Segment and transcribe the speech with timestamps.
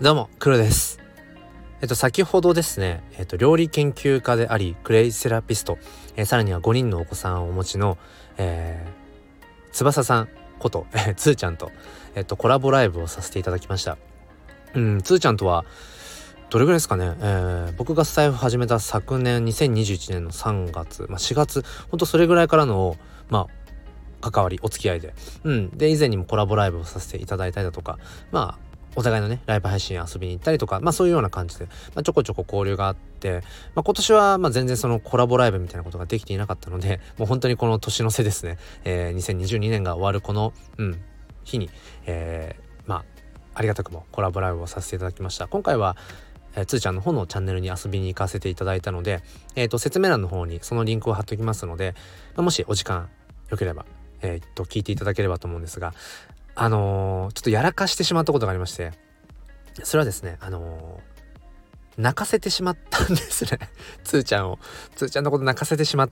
[0.00, 1.00] どうも、黒です。
[1.80, 5.76] えっと、先ほどですね、えっと、料理研究家であり、クレイセラピスト、
[6.14, 7.98] えー、さらには5人のお子さんをお持ちの、
[8.36, 10.28] えー、翼さん
[10.60, 11.72] こと、えー、つーちゃんと、
[12.14, 13.98] えっと、コラボライブをさせていただきました。
[14.74, 15.64] うん、つーちゃんとは、
[16.48, 22.96] どれぐらいですかね、えー、僕がスタイフ始めた昨年2021年の3月、まあ、4月、ほんとそれぐらいからの、
[23.30, 23.48] ま
[24.20, 25.12] あ、関わり、お付き合いで。
[25.42, 25.70] うん。
[25.70, 27.98] で、以前にもコラボライブをさせていただいたりだとか、
[28.30, 33.42] まあ、お互いのね、ライブ配信遊びに行ったりとか、まあそういうような感じで、まあ、ちょこちょこ交流があって、
[33.74, 41.00] まあ今年はまあ全然そのコラボライブみたいなことができていなかったので、 もう本当にこの年の瀬ですね、えー、2022年が終わるこの、うん、
[41.44, 41.70] 日に、
[42.06, 43.04] えー、まあ、
[43.54, 45.48] ありがたくもコラボライブをさせていただきました。
[45.48, 45.96] 今回は、
[46.56, 49.22] えー、つーちゃんの方のチャンネルに遊びに行かせていただいたので、
[49.54, 51.94] えっ、ー、と、説明欄の方にそのリンクを貼っておきますので、
[52.34, 53.08] まあ、もしお時間
[53.50, 53.86] よければ、
[54.22, 55.94] えっと、聞いていただければと思うんですが、
[56.60, 58.92] あのー、ちょっとやらかしてしまったことがありまして、
[59.84, 63.60] それはですね、あのー、泣かせてしまったんですね。
[64.02, 64.58] つーちゃんを。
[64.96, 66.10] つーちゃんのこと泣かせてしまっ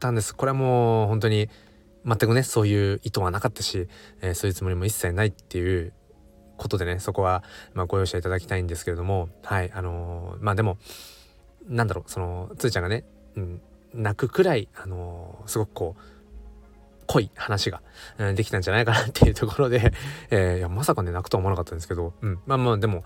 [0.00, 0.34] たんです。
[0.34, 1.50] これはもう本当に
[2.06, 3.86] 全くね、そういう意図はなかったし、
[4.22, 5.92] えー、そういうつもりも一切ないっていう
[6.56, 10.78] ことでね、そこは、まあ、ご容赦いただきたいんですけれども、はい、あのー、まあでも、
[11.66, 13.04] なんだろう、その、つーちゃんがね、
[13.36, 13.60] うん、
[13.92, 16.02] 泣くくらい、あのすごくこう、
[17.12, 17.82] 濃い話が、
[18.16, 19.92] うん、できたんじゃないかなっていうところで、
[20.30, 23.04] えー、いやまさかね泣くとは思わなかったんですけど、うん、まあまあでも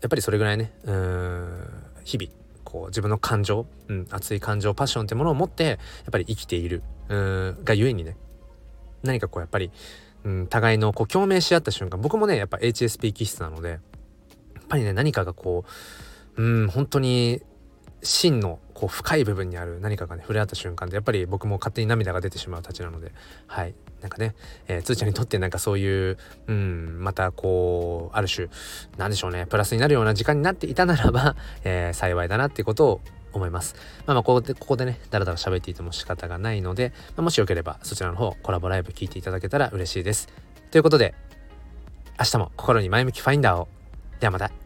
[0.00, 1.68] やっぱりそれぐらいねうん
[2.04, 2.30] 日々
[2.62, 5.78] こう自分の感情、うん、熱い感情パッションってものを持ってやっ
[6.12, 8.16] ぱり生きているうんがゆえにね
[9.02, 9.72] 何かこうやっぱり、
[10.22, 13.80] うん、互いのこう共鳴し合った瞬間僕もねやっぱ HSP 気質なのでやっ
[14.68, 15.64] ぱりね何かがこ
[16.36, 17.42] ううん本当に
[18.04, 23.12] 真のこう深い部分にある何かがね触れ合った瞬間でやっぱり僕も勝手に涙が出てしまうたちなので
[23.46, 24.34] はいなんかね、
[24.66, 28.48] えー、つーちゃんにとってなんかそういううんまたこうある種
[28.96, 33.00] なんでしょうねプラスになるような時間になっていたならば、 えー、幸いだなっていうことを
[33.32, 33.76] 思います。
[34.04, 40.28] まあまあここで、ここでね、だらだら喋っていても仕方がないので、まあ、もしよければそちらの方コラボライブ聞いていただけたら嬉しいです。
[40.72, 41.14] ということで、
[42.18, 43.68] 明日も心に前向きファインダーを。
[44.18, 44.61] ではまた。